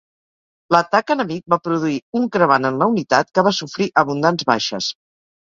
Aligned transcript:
L'atac 0.75 1.11
enemic 1.15 1.43
va 1.55 1.59
produir 1.67 1.99
un 2.21 2.25
crebant 2.37 2.67
en 2.71 2.81
la 2.81 2.89
unitat, 2.95 3.31
que 3.37 3.45
va 3.51 3.53
sofrir 3.61 3.89
abundants 4.05 4.51
baixes. 4.55 4.91